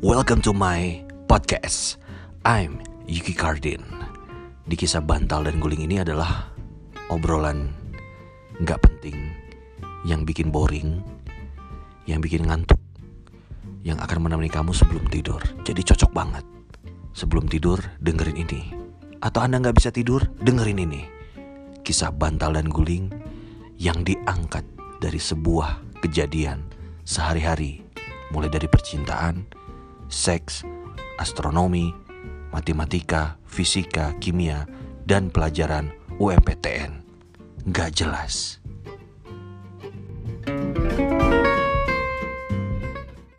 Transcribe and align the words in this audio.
Welcome 0.00 0.40
to 0.48 0.56
my 0.56 1.04
podcast. 1.28 2.00
I'm 2.48 2.80
Yuki 3.04 3.36
Cardin. 3.36 3.84
Di 4.64 4.72
kisah 4.72 5.04
bantal 5.04 5.44
dan 5.44 5.60
guling 5.60 5.84
ini 5.84 6.00
adalah 6.00 6.48
obrolan 7.12 7.68
nggak 8.64 8.80
penting 8.80 9.28
yang 10.08 10.24
bikin 10.24 10.48
boring, 10.48 11.04
yang 12.08 12.24
bikin 12.24 12.48
ngantuk, 12.48 12.80
yang 13.84 14.00
akan 14.00 14.24
menemani 14.24 14.48
kamu 14.48 14.72
sebelum 14.72 15.04
tidur. 15.12 15.44
Jadi 15.68 15.84
cocok 15.84 16.16
banget. 16.16 16.48
Sebelum 17.12 17.44
tidur 17.44 17.84
dengerin 18.00 18.40
ini. 18.40 18.72
Atau 19.20 19.44
Anda 19.44 19.60
nggak 19.60 19.84
bisa 19.84 19.92
tidur 19.92 20.24
dengerin 20.40 20.80
ini. 20.80 21.04
Kisah 21.84 22.08
bantal 22.08 22.56
dan 22.56 22.72
guling 22.72 23.12
yang 23.76 24.00
diangkat 24.00 24.64
dari 24.96 25.20
sebuah 25.20 26.00
kejadian 26.00 26.64
sehari-hari, 27.04 27.84
mulai 28.32 28.48
dari 28.48 28.64
percintaan, 28.64 29.60
seks, 30.10 30.66
astronomi, 31.16 31.94
matematika, 32.50 33.38
fisika, 33.46 34.12
kimia, 34.18 34.66
dan 35.06 35.30
pelajaran 35.30 35.94
UMPTN. 36.18 37.00
Gak 37.70 37.96
jelas. 37.96 38.58